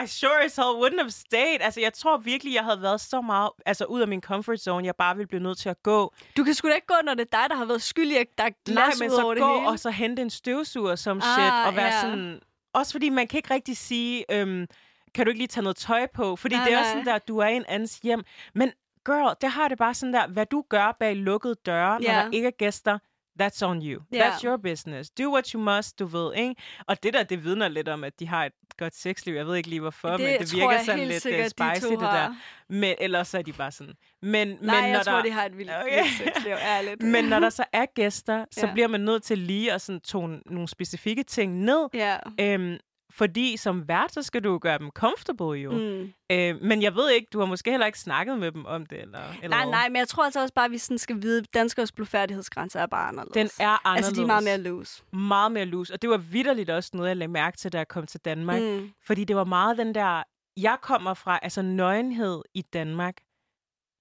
[0.04, 1.58] I sure as hell wouldn't have stayed.
[1.60, 4.86] Altså, jeg tror virkelig, jeg havde været så meget altså, ud af min comfort zone,
[4.86, 6.14] jeg bare ville blive nødt til at gå.
[6.36, 8.26] Du kan sgu da ikke gå, når det er dig, der har været skyldig, at
[8.38, 9.68] der er glas Nej, men så over det gå hele.
[9.68, 12.00] og så hente en støvsuger som Ah, shit, og være ja.
[12.00, 12.40] sådan...
[12.72, 14.66] Også fordi man kan ikke rigtig sige, øhm,
[15.14, 16.36] kan du ikke lige tage noget tøj på?
[16.36, 18.24] Fordi Nej, det er også sådan der, at du er i en andens hjem.
[18.54, 18.72] Men
[19.06, 22.16] girl, det har det bare sådan der, hvad du gør bag lukkede døre, når Ja.
[22.16, 22.98] der ikke er gæster,
[23.42, 24.00] That's on you.
[24.12, 24.30] Ja.
[24.30, 25.10] That's your business.
[25.10, 26.54] Do what you must, du ved, ikke?
[26.88, 29.34] Og det der, det vidner lidt om, at de har et godt sexliv.
[29.34, 31.70] Jeg ved ikke lige hvorfor, Det men det tror virker jeg sådan lidt sikkert, de
[31.74, 32.34] spicy, to det der.
[32.68, 33.94] Men ellers så er de bare sådan.
[34.22, 36.02] Men, Nej, men jeg når tror, der, de har et vildt, Okay.
[36.02, 37.02] vildt sexliv, ærligt.
[37.02, 38.72] men når der så er gæster, så Ja.
[38.72, 41.88] bliver man nødt til lige at sådan tone nogle specifikke ting ned.
[41.94, 42.16] Ja.
[42.40, 42.76] Øhm,
[43.20, 45.70] fordi som vært, så skal du gøre dem comfortable jo.
[45.72, 46.12] Mm.
[46.32, 49.00] Øh, men jeg ved ikke, du har måske heller ikke snakket med dem om det,
[49.00, 51.38] eller, eller Nej, nej, men jeg tror altså også bare, at vi sådan skal vide,
[51.38, 53.34] at danskers blodfærdighedsgrænse er bare anderledes.
[53.58, 54.08] Den er anderledes.
[54.08, 55.02] Altså, de er meget mere loose.
[55.12, 55.92] meget mere loose.
[55.94, 58.62] Og det var vidderligt også noget, jeg lagde mærke til, da jeg kom til Danmark.
[58.62, 58.90] Mm.
[59.06, 60.22] Fordi det var meget den der,
[60.56, 63.16] jeg kommer fra, altså nøgenhed i Danmark.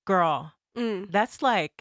[0.07, 1.03] Girl, Mm.
[1.15, 1.75] that's like,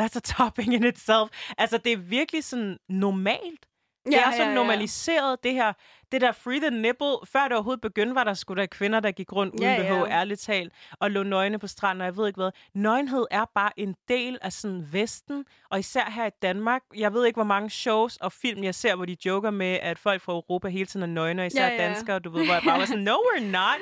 [0.00, 1.30] that's a topping in itself.
[1.58, 3.66] Altså, det er virkelig sådan normalt.
[4.06, 5.72] Det er så normaliseret, det her,
[6.12, 7.06] det der free the nipple.
[7.32, 9.86] Før det overhovedet begyndte, var der sgu da kvinder, der gik rundt uden Ja, BH,
[9.88, 10.06] ja.
[10.10, 12.50] ærligt talt, og lå nøgne på stranden, og jeg ved ikke hvad.
[12.74, 16.82] Nøgenhed er bare en del af sådan Vesten, og især her i Danmark.
[16.96, 19.98] Jeg ved ikke, hvor mange shows og film, jeg ser, hvor de joker med, at
[19.98, 21.88] folk fra Europa hele tiden er nøgne, og især Ja, ja.
[21.88, 23.78] danskere, du ved, hvor jeg bare var sådan, no, we're not.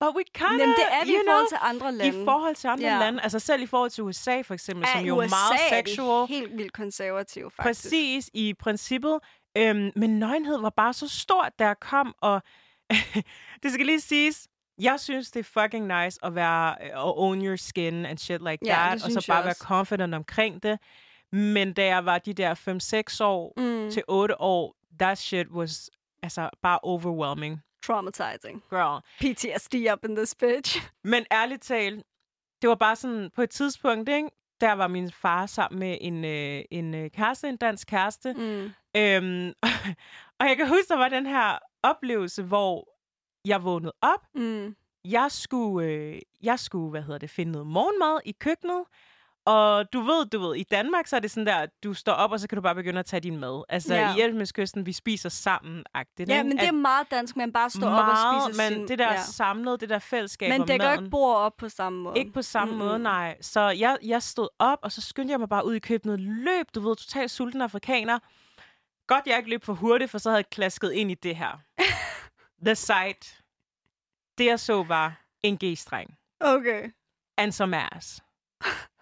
[0.00, 2.22] but we kind Jamen, det er vi i forhold know, til andre lande.
[2.22, 2.98] i forhold til andre Ja.
[2.98, 3.22] lande.
[3.22, 5.88] Altså selv i forhold til USA for eksempel, som jo er USA meget er de
[5.90, 6.26] sexual.
[6.28, 7.84] helt vildt konservativ, faktisk.
[7.84, 9.18] Præcis, i princippet.
[9.58, 12.42] Øhm, men nøgenhed var bare så stort, da jeg kom, og
[13.62, 14.48] det skal lige siges,
[14.80, 18.58] jeg synes, det er fucking nice at være at own your skin and shit like
[18.66, 20.78] Ja, that, og så bare være confident omkring det.
[21.32, 23.90] Men da jeg var de der 5-6 år Mm.
[23.90, 25.90] til 8 år, that shit was
[26.22, 27.60] altså bare overwhelming.
[27.86, 28.62] Traumatizing.
[28.70, 29.00] Girl.
[29.20, 30.88] PTSD up in this bitch.
[31.04, 32.04] Men ærligt talt,
[32.62, 34.28] det var bare sådan, på et tidspunkt, ikke?
[34.60, 38.32] Der var min far sammen med en, øh, en øh, kæreste, en dansk kæreste.
[38.32, 38.70] Mm.
[38.96, 39.52] Øhm,
[40.40, 42.88] og jeg kan huske, der var den her oplevelse, hvor
[43.44, 44.26] jeg vågnede op.
[44.34, 44.76] Mm.
[45.04, 48.84] Jeg skulle, øh, jeg skulle, hvad hedder det, finde noget morgenmad i køkkenet.
[49.48, 52.12] Og du ved, du ved, i Danmark, så er det sådan der, at du står
[52.12, 53.64] op, og så kan du bare begynde at tage din mad.
[53.68, 54.14] Altså, Ja.
[54.16, 56.28] i Elfenbenskysten, vi spiser sammen-agtigt.
[56.30, 56.48] Ja, ikke?
[56.48, 58.88] men det er meget dansk, man bare står op og meget, spiser men sin...
[58.88, 59.22] det der ja.
[59.22, 61.04] samlede, det der fællesskab dækker jo maden.
[61.04, 62.18] ikke bord op på samme måde.
[62.18, 62.86] Ikke på samme Mm-mm.
[62.86, 63.36] måde, nej.
[63.40, 66.20] Så jeg, jeg stod op, og så skyndte jeg mig bare ud i køkkenet.
[66.20, 68.18] Løb, du ved, totalt sulten afrikaner.
[69.06, 71.58] Godt, jeg ikke løb for hurtigt, for så havde jeg klasket ind i det her.
[72.66, 73.40] The sight.
[74.38, 76.14] Det, jeg så, var en G-streng.
[76.40, 76.90] Okay.
[77.36, 78.20] And some ass.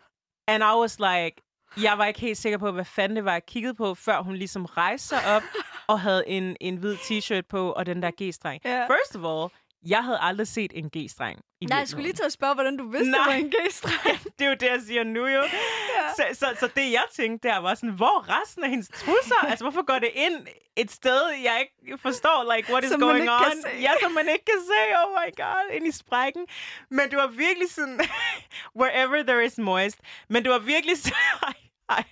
[0.49, 1.43] And I was like...
[1.83, 4.35] Jeg var ikke helt sikker på, hvad fanden det var, jeg kiggede på, før hun
[4.37, 5.43] ligesom rejste sig op
[5.91, 8.61] og havde en, en hvid t-shirt på og den der G-streng.
[8.65, 8.87] Ja.
[8.87, 9.51] First of all,
[9.89, 11.41] jeg havde aldrig set en G-streng.
[11.61, 13.19] i Nej, jeg skulle lige til at spørge, hvordan du vidste, Nej.
[13.19, 14.25] det var en g-streng.
[14.39, 15.43] det er jo det, jeg siger nu jo.
[15.43, 16.09] ja.
[16.17, 19.47] så, så, så det, jeg tænkte der, var sådan, hvor resten af hendes trusser?
[19.51, 20.47] altså, hvorfor går det ind
[20.77, 23.81] et sted, jeg ikke forstår, like, what is Som going on?
[23.81, 24.81] Ja, som man ikke kan se.
[25.05, 26.47] Oh my god, ind i sprækken.
[26.91, 28.01] Men det var virkelig sådan,
[28.81, 29.99] wherever there is moist.
[30.29, 31.19] Men det var virkelig sådan,
[31.49, 31.55] ej,
[31.89, 32.05] ej.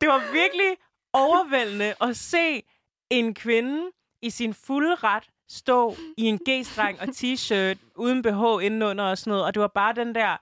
[0.00, 0.76] Det var virkelig
[1.12, 2.62] overvældende at se
[3.10, 3.90] en kvinde
[4.22, 9.30] i sin fulde ret stå i en G-streng og t-shirt uden BH indenunder og sådan
[9.30, 9.44] noget.
[9.44, 10.36] Og det var bare den der,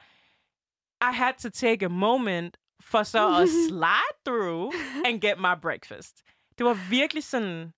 [1.10, 6.22] I had to take a moment for så at slide through and get my breakfast.
[6.58, 7.72] Det var virkelig sådan,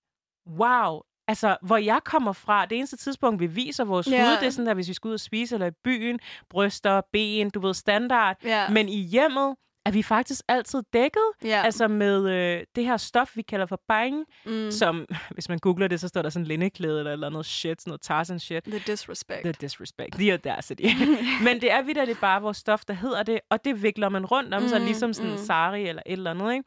[0.59, 1.01] wow.
[1.29, 4.29] Altså, hvor jeg kommer fra, det eneste tidspunkt, vi viser vores Ja.
[4.29, 7.01] hud, det er sådan der, hvis vi skal ud og spise, eller i byen, bryster,
[7.13, 8.37] ben, du ved, standard.
[8.43, 8.69] Ja.
[8.69, 9.55] Men i hjemmet
[9.87, 11.61] er vi faktisk altid dækket, ja.
[11.65, 14.71] altså med øh, det her stof, vi kalder for bang, mm.
[14.71, 17.91] som, hvis man googler det, så står der sådan lindeklæde eller, eller noget shit, sådan
[17.91, 18.63] noget Tarzan shit.
[18.63, 19.43] The disrespect.
[19.43, 20.83] The disrespect, the audacity.
[21.45, 24.53] Men det er vidderligt bare vores stof, der hedder det, og det vikler man rundt
[24.53, 25.37] om, mm, så ligesom sådan mm.
[25.37, 26.53] sari eller et eller andet.
[26.53, 26.63] Ikke?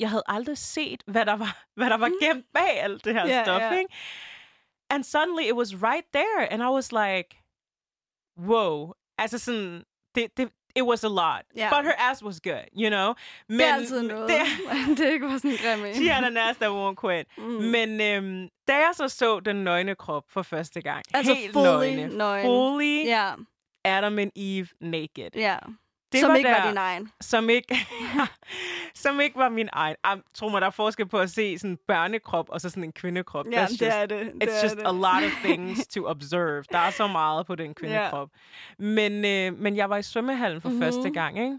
[0.00, 3.26] Jeg havde aldrig set, hvad der var, hvad der var gemt bag alt det her
[3.26, 3.60] Ja, stof.
[3.60, 3.78] ja.
[3.78, 3.94] Ikke?
[4.90, 7.42] And suddenly it was right there, and I was like,
[8.38, 8.92] wow.
[9.18, 9.84] Altså sådan,
[10.14, 11.42] det, det, it was a lot.
[11.56, 11.68] Ja.
[11.70, 13.14] But her ass was good, you know?
[13.48, 14.28] Men, det er altid noget.
[14.28, 14.38] Det,
[14.98, 15.94] Det, ikke var sådan grim en.
[15.94, 17.26] She had an ass that won't quit.
[17.38, 17.44] Mm.
[17.44, 21.66] Men øhm, da jeg så så den nøgne krop for første gang, Altså helt fully
[21.96, 22.44] nøgne, nøgen.
[22.44, 23.32] fully Ja,
[23.84, 25.30] Adam and Eve naked.
[25.34, 25.56] ja.
[26.14, 27.10] Det Som var ikke der, var din egen.
[27.20, 27.76] Som ikke,
[28.94, 29.96] som ikke var min egen.
[30.04, 32.84] Am, tro mig, der er forskel på at se sådan en børnekrop og så sådan
[32.84, 33.46] en kvindekrop.
[33.52, 34.32] Ja, That's det just, er det.
[34.40, 34.86] det It's er just det.
[34.86, 36.64] a lot of things to observe.
[36.72, 38.28] Der er så meget på den kvindekrop.
[38.78, 40.78] Men, øh, men jeg var i svømmehallen for Mhm.
[40.78, 40.92] mm-hmm.
[40.92, 41.58] første gang, ikke?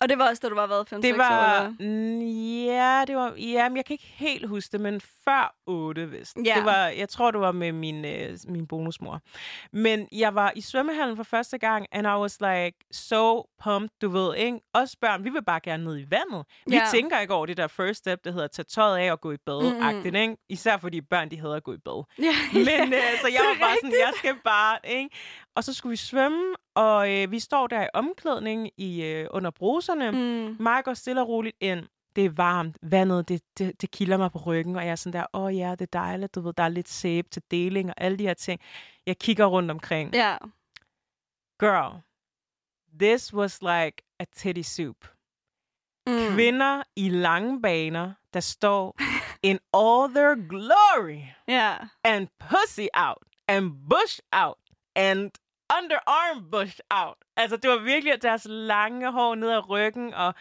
[0.00, 1.70] Og det var også, da du var været 5-6 Det år, var, eller?
[1.80, 2.20] mm,
[2.66, 6.36] ja, det var, ja, men jeg kan ikke helt huske det, men før 8, vist.
[6.44, 6.54] Ja.
[6.56, 9.20] Det var, jeg tror, det var med min, øh, min bonusmor.
[9.72, 14.08] Men jeg var i svømmehallen for første gang, and I was like so pumped, du
[14.08, 14.58] ved, ikke?
[14.74, 16.44] Os børn, vi vil bare gerne ned i vandet.
[16.66, 16.82] Vi Ja.
[16.94, 19.32] tænker ikke over det der first step, der hedder at tage tøjet af og gå
[19.32, 19.82] i bad, Mhm.
[19.82, 20.36] agtigt, ikke?
[20.48, 22.04] Især fordi børn, de hader at gå i bad.
[22.18, 22.32] Ja,
[22.68, 25.10] Men øh, så jeg det var bare sådan, jeg skal bare, ikke?
[25.56, 29.50] Og så skulle vi svømme, og øh, vi står der i omklædning i, øh, under
[29.50, 30.10] bruserne.
[30.10, 30.56] Mm.
[30.62, 31.86] Mig går stille og roligt ind.
[32.16, 32.78] Det er varmt.
[32.82, 35.56] Vandet, det, det, det kilder mig på ryggen, og jeg er sådan der, åh oh,
[35.56, 38.26] ja, det er dejligt, du ved, der er lidt sæbe til deling og alle de
[38.26, 38.60] her ting.
[39.06, 40.14] Jeg kigger rundt omkring.
[40.14, 40.36] Ja.
[41.58, 42.00] Girl,
[43.00, 44.96] this was like a titty soup.
[46.06, 46.34] Mm.
[46.34, 48.96] Kvinder i lange baner, der står
[49.42, 51.20] in all their glory.
[51.48, 51.76] Ja.
[52.04, 54.58] and pussy out, and bush out,
[54.96, 55.30] and
[55.78, 57.16] underarm bush out.
[57.36, 60.34] Altså, det var virkelig deres lange hår ned ad ryggen, og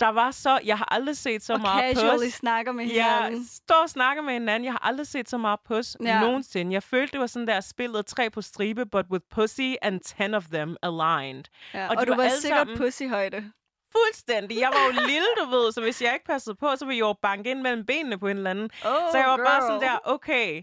[0.00, 0.60] der var så...
[0.64, 2.32] Jeg har aldrig set så Og meget casually pus.
[2.32, 3.46] snakker med Jeg hinanden.
[3.46, 4.64] står og snakker med hinanden.
[4.64, 6.20] Jeg har aldrig set så meget pus Ja.
[6.20, 6.72] nogensinde.
[6.72, 10.34] Jeg følte, det var sådan der spillet tre på stribe, but with pussy and ten
[10.34, 11.44] of them aligned.
[11.74, 11.88] Ja.
[11.88, 13.52] og Og, du var var sikkert sammen- pussyhøjde.
[13.92, 14.58] Fuldstændig.
[14.60, 17.02] Jeg var jo lille, du ved, så hvis jeg ikke passede på, så ville jeg
[17.08, 18.64] jo banke ind mellem benene på en eller anden.
[18.84, 19.46] Oh, Så jeg var girl.
[19.46, 20.62] bare sådan der, okay,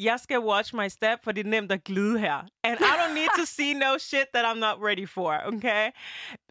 [0.00, 2.36] jeg skal watch my step, for det er nemt at glide her.
[2.64, 5.90] And I don't need to see no shit that I'm not ready for, okay?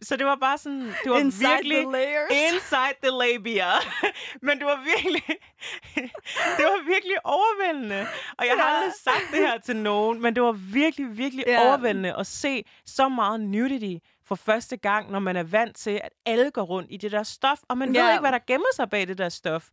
[0.02, 1.76] Så det var bare sådan, det var Inside virkelig...
[1.76, 2.30] the layers.
[2.52, 3.70] Inside the labia.
[4.46, 5.22] Men det var virkelig...
[6.58, 8.06] det var virkelig overvældende.
[8.38, 8.76] Og jeg har Ja.
[8.76, 11.68] aldrig sagt det her til nogen, men det var virkelig, virkelig Ja.
[11.68, 13.94] overvældende at se så meget nudity
[14.30, 17.22] for første gang, når man er vant til, at alle går rundt i det der
[17.22, 18.02] stof, og man Ja.
[18.02, 19.68] ved ikke, hvad der gemmer sig bag det der stof.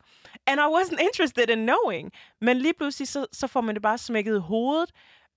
[0.48, 2.12] And I wasn't interested in knowing.
[2.42, 4.92] Men lige pludselig, så, så får man det bare smækket i hovedet,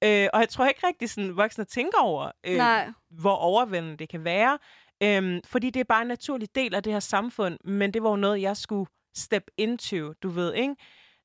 [0.04, 2.90] øh, og jeg tror ikke rigtig, sådan voksne tænker over, øh, Nej.
[3.10, 4.58] hvor overvældende det kan være.
[5.02, 8.10] Øhm, fordi det er bare en naturlig del af det her samfund, men det var
[8.10, 10.76] jo noget, jeg skulle step into, du ved, ikke?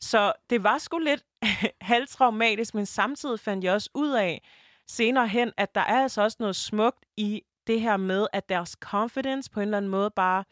[0.02, 1.24] Så det var sgu lidt
[1.82, 4.42] halvtraumatisk, men samtidig fandt jeg også ud af
[4.88, 8.78] senere hen, at der er altså også noget smukt i det her med, at deres
[8.80, 10.44] confidence på en eller anden måde bare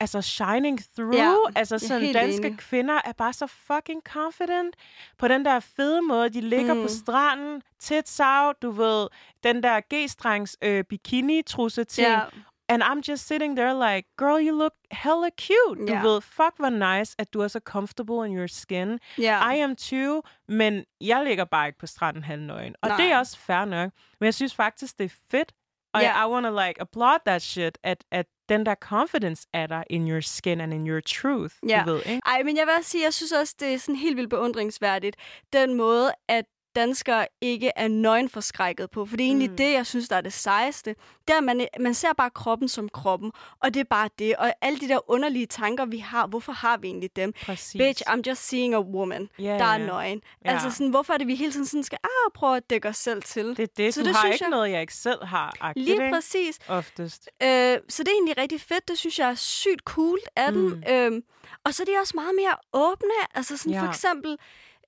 [0.00, 1.14] altså shining through.
[1.16, 2.58] Ja, altså sådan danske enig.
[2.58, 4.76] kvinder er bare så fucking confident
[5.18, 6.28] på den der fede måde.
[6.28, 6.82] De ligger mm.
[6.82, 9.08] på stranden, tits out, du ved,
[9.42, 12.08] den der G-strengs øh, bikini-trusse ting.
[12.08, 12.20] Ja.
[12.68, 15.86] And I'm just sitting there like, girl, you look hella cute.
[15.86, 16.02] Du Ja.
[16.02, 18.98] ved, fuck, hvor nice, at du er så comfortable in your skin.
[19.18, 19.50] Ja.
[19.50, 22.74] I am too, men jeg ligger bare ikke på stranden halvnøgen.
[22.82, 22.96] Og Nej.
[22.96, 23.90] det er også fair nok.
[24.20, 25.52] Men jeg synes faktisk, det er fedt.
[25.94, 26.26] Og yeah.
[26.26, 30.10] I want to like applaud that shit, at, at den der confidence er der in
[30.10, 31.54] your skin and in your truth.
[31.68, 31.82] Ja.
[31.86, 32.20] Du ved, ikke?
[32.26, 35.16] Ej, men jeg vil også sige, jeg synes også, det er sådan helt vildt beundringsværdigt,
[35.52, 36.44] den måde, at
[36.76, 39.06] danskere ikke er nøgenforskrækket på.
[39.06, 39.56] For det er egentlig Mm.
[39.56, 40.94] det, jeg synes, der er det sejeste.
[41.28, 43.32] Er, at man, man ser bare kroppen som kroppen,
[43.62, 44.36] og det er bare det.
[44.36, 47.32] Og alle de der underlige tanker, vi har, hvorfor har vi egentlig dem?
[47.42, 47.72] Præcis.
[47.80, 50.20] Bitch, I'm just seeing a woman, Ja, der er nøgen.
[50.44, 50.50] Ja.
[50.52, 52.96] Altså sådan, hvorfor er det, vi hele tiden sådan skal ah, prøve at dække os
[52.96, 53.56] selv til?
[53.56, 53.94] Det er det.
[53.94, 55.54] Så du det har synes ikke jeg- noget, jeg ikke selv har.
[55.60, 56.10] Agtigt, Lige ikke?
[56.14, 56.58] præcis.
[56.68, 57.28] Oftest.
[57.42, 57.48] Øh,
[57.88, 58.88] så det er egentlig rigtig fedt.
[58.88, 60.62] Det synes jeg er sygt cool af dem.
[60.62, 60.82] Mm.
[60.92, 61.22] Øhm,
[61.64, 63.08] og så er de også meget mere åbne.
[63.34, 63.82] Altså sådan Ja.
[63.82, 64.36] for eksempel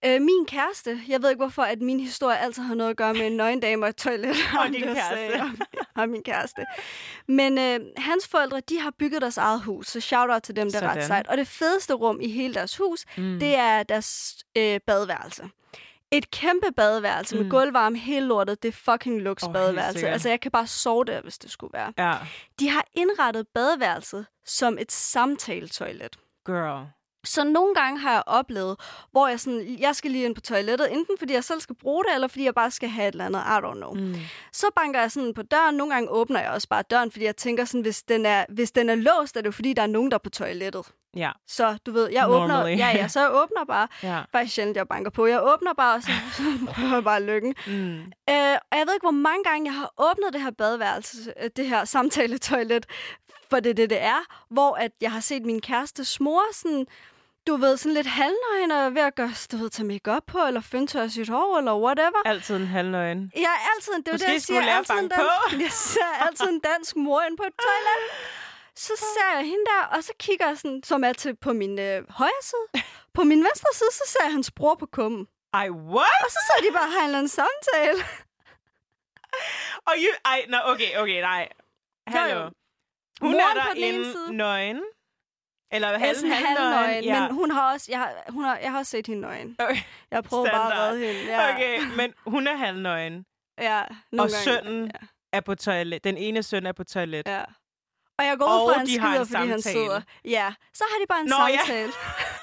[0.06, 1.00] øh, min kæreste.
[1.08, 3.84] Jeg ved ikke, hvorfor at min historie altid har noget at gøre med en nøgendame
[3.84, 4.36] og et toilet.
[4.60, 5.42] Og din kæreste.
[6.02, 6.64] og min kæreste.
[7.28, 9.86] Men øh, hans forældre, de har bygget deres eget hus.
[9.86, 11.26] Så shout-out til dem, der er ret sejt.
[11.28, 13.38] Og det fedeste rum i hele deres hus, Mm.
[13.40, 15.42] det er deres øh, badeværelse.
[16.10, 17.42] Et kæmpe badeværelse mm.
[17.42, 18.62] Med gulvvarme hele lortet.
[18.62, 20.08] Det er fucking Åh, helt badeværelse.
[20.08, 21.92] Altså, jeg kan bare sove der, hvis det skulle være.
[21.98, 22.14] Ja,
[22.60, 26.16] De har indrettet badeværelset som et samtaletoilet.
[26.46, 26.86] girl.
[27.24, 28.76] Så nogle gange har jeg oplevet,
[29.12, 32.04] hvor jeg sådan, jeg skal lige ind på toilettet, enten fordi jeg selv skal bruge
[32.04, 33.94] det, eller fordi jeg bare skal have et eller andet, I don't know.
[33.94, 34.14] Mm.
[34.52, 37.36] Så banker jeg sådan på døren, nogle gange åbner jeg også bare døren, fordi jeg
[37.36, 39.86] tænker sådan, hvis den er, hvis den er låst, er det jo fordi, der er
[39.86, 40.86] nogen, der er på toilettet.
[41.16, 42.44] Ja, Så du ved, jeg Normally.
[42.52, 44.22] åbner, ja, ja, så jeg åbner bare, ja.
[44.32, 46.10] faktisk sjældent, jeg banker på, jeg åbner bare, og så
[46.74, 47.54] prøver jeg bare lykken.
[47.66, 47.94] Mm.
[48.30, 51.50] Øh, og jeg ved ikke, hvor mange gange jeg har åbnet det her badeværelse, øh,
[51.56, 52.86] det her samtaletoilet,
[53.50, 56.86] for det er det, det er, hvor at jeg har set min kæreste mor sådan,
[57.46, 60.60] du ved, sådan lidt halvnøgen og ved at gøre, du ved, tage make på, eller
[60.60, 62.20] fyndtørre sit hår, eller whatever.
[62.24, 63.32] Altid en halvnøgen.
[63.34, 66.48] Jeg er altid, det er Måske det, jeg siger, altid en dansk, jeg ser altid
[66.48, 67.98] en dansk mor ind på et toilet.
[68.76, 71.78] Så ser jeg hende der, og så kigger jeg sådan, som er til på min
[71.78, 72.82] øh, højre side.
[73.14, 75.26] På min venstre side, så ser jeg hans bror på kummen.
[75.52, 76.20] Ej, what?
[76.24, 77.98] Og så sidder de bare og har en eller anden samtale.
[79.86, 80.12] Og you...
[80.24, 81.48] Ej, nå, okay, okay, nej.
[82.06, 82.50] Hallo.
[83.20, 84.36] Hun Moren er på den ene derinde side.
[84.36, 84.80] nøgen.
[85.74, 87.04] Eller er halv, sådan halvnøgen.
[87.04, 87.20] Ja.
[87.20, 89.56] men hun har også, jeg har, hun har, jeg har også set hende nøgen.
[89.58, 89.76] Okay.
[90.10, 91.32] Jeg har prøvet bare at redde hende.
[91.32, 93.24] Ja, Okay, men hun er halvnøgen.
[93.60, 94.44] ja, Og nogle gange.
[94.44, 94.90] sønnen
[95.32, 96.04] er på toilet.
[96.04, 97.26] Den ene søn er på toilet.
[97.28, 97.34] Ja.
[97.36, 97.44] ja.
[98.18, 99.84] Og jeg går ud Og fra, at han skider, fordi han samtale.
[99.84, 100.00] sidder.
[100.24, 101.86] Ja, så har de bare en Nå, ja.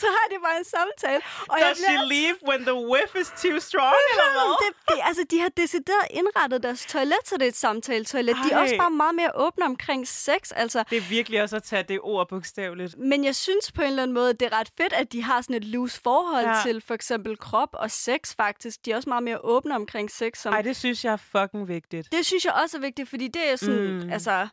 [0.00, 1.20] så har de bare en samtale.
[1.52, 4.48] Og jeg Does bliver she leave when the whiff is too strong, eller hvad?
[4.64, 8.36] det, det, altså, de har decideret indrettet deres toilet, så det er et samtale-toilet.
[8.44, 10.52] De er også bare meget mere åbne omkring sex.
[10.56, 12.98] Altså, Det er virkelig også at tage det ord bogstaveligt.
[12.98, 15.40] men jeg synes på en eller anden måde, det er ret fedt, at de har
[15.40, 16.54] sådan et loose forhold Ja.
[16.64, 18.84] til for eksempel krop og sex faktisk.
[18.84, 20.38] De er også meget mere åbne omkring sex.
[20.38, 22.12] Som, Ej, det synes jeg er fucking vigtigt.
[22.12, 24.12] Det synes jeg også er vigtigt, fordi det er sådan, mm.
[24.12, 24.48] altså,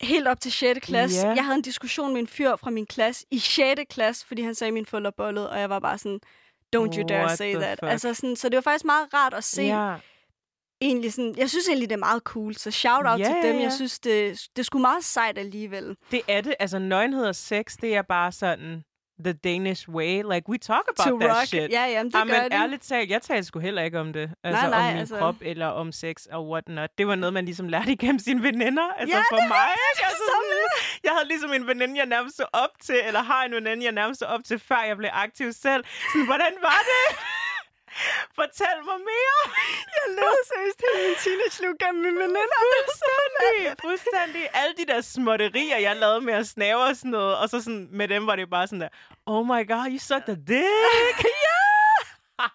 [0.00, 0.80] helt op til 6.
[0.80, 1.26] klasse.
[1.26, 1.32] Ja.
[1.34, 3.80] Jeg havde en diskussion med en fyr fra min klasse i 6.
[3.90, 6.20] klasse, fordi han sagde, at min forældre bollede, og jeg var bare sådan,
[6.76, 7.78] don't you dare What say that.
[7.80, 7.90] fuck?
[7.90, 9.94] Altså sådan, så det var faktisk meget rart at se Ja.
[10.80, 13.56] egentlig sådan, jeg synes egentlig, det er meget cool, så shout out Ja, til dem.
[13.56, 13.62] ja.
[13.62, 15.96] Jeg synes, det, det er sgu meget sejt alligevel.
[16.10, 16.54] Det er det.
[16.60, 18.82] Altså, nøgenhed og sex, det er bare sådan
[19.24, 20.22] the Danish way.
[20.32, 21.46] Like, we talk about to that rock.
[21.46, 21.70] shit.
[21.70, 24.30] Ja, jamen, det Ja, gør men ærligt talt, jeg talte sgu heller ikke om det.
[24.44, 26.90] Altså Nej, nej, om min altså- krop, eller om sex og whatnot.
[26.98, 28.88] Det var noget, man ligesom lærte igennem sine veninder.
[28.98, 30.04] Altså Ja, for det mig, ikke?
[30.06, 30.64] Altså, sådan,
[31.04, 33.92] jeg havde ligesom en veninde, jeg nærmest så op til, eller har en veninde, jeg
[33.92, 35.84] nærmest så op til, før jeg blev aktiv selv.
[36.12, 37.16] Sådan, hvordan var det?
[38.38, 39.38] Fortæl mig mere.
[39.96, 42.58] Jeg levede seriøst hele min teenage-liv gennem mine veninder.
[42.76, 44.42] Fuldstændig, fuldstændig.
[44.60, 47.88] Alle de der småtterier, jeg lavede med at snave og sådan noget, og så sådan,
[47.90, 48.88] med dem var det bare sådan der,
[49.26, 51.18] oh my god, you sucked a dick.
[51.46, 52.46] ja!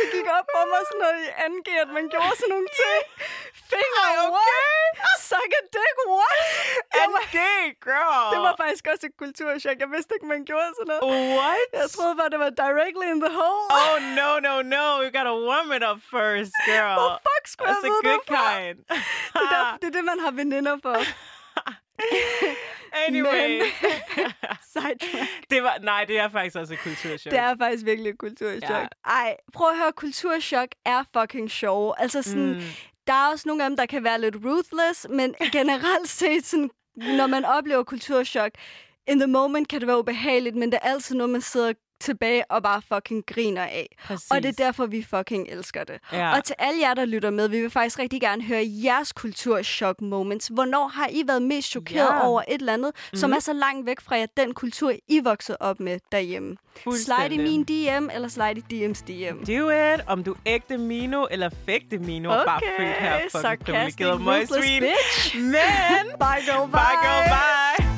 [0.00, 3.02] Det gik op for mig sådan noget i 2G, at man gjorde sådan nogle ting.
[3.72, 4.32] Finger, Ej, okay.
[4.36, 4.92] what?
[5.30, 6.38] Suck a dick, what?
[6.94, 8.24] Det var, dick, girl.
[8.34, 9.76] det var faktisk også et kulturchok.
[9.84, 11.02] Jeg vidste ikke, man gjorde sådan noget.
[11.38, 11.66] What?
[11.80, 13.66] Jeg troede bare, det var directly in the hole.
[13.80, 14.84] Oh, no, no, no.
[15.04, 16.96] You gotta warm it up first, girl.
[17.00, 18.44] Hvor fuck skulle That's jeg a vide good det for?
[18.54, 18.78] kind.
[19.34, 20.96] Det er, der, det er det, man har veninder for.
[23.08, 23.60] anyway.
[24.72, 25.30] Sidetrack.
[25.50, 27.30] det var, nej, det er faktisk også et kulturchok.
[27.30, 28.70] Det er faktisk virkelig et kulturchok.
[28.70, 28.86] Ja.
[29.06, 31.94] Ej, prøv at høre, kulturchok er fucking sjov.
[31.98, 32.60] Altså sådan, Mm.
[33.06, 36.70] der er også nogle af dem, der kan være lidt ruthless, men generelt set, sådan,
[36.96, 38.50] når man oplever kulturchok,
[39.08, 41.72] in the moment kan det være ubehageligt, men det er altid noget, man sidder
[42.04, 43.96] tilbage og bare fucking griner af.
[44.04, 44.30] Præcis.
[44.30, 45.98] Og det er derfor, vi fucking elsker det.
[46.12, 46.36] Ja.
[46.36, 50.00] Og til alle jer, der lytter med, vi vil faktisk rigtig gerne høre jeres kulturchok
[50.00, 50.48] moments.
[50.48, 52.26] Hvornår har I været mest chokeret Ja.
[52.28, 53.18] over et eller andet, mm-hmm.
[53.18, 56.56] som er så langt væk fra jer, den kultur, I voksede op med derhjemme?
[56.92, 59.44] Slide i min DM, eller slide i DM's DM.
[59.44, 60.00] Do it.
[60.06, 62.28] Om du ægte Mino eller fægte Mino.
[62.28, 64.82] Bare født her fucking privilegeret møgsvin.
[65.34, 65.52] Men...
[66.18, 66.80] Bye, girl, bye.
[66.80, 67.93] Bye, girl, bye.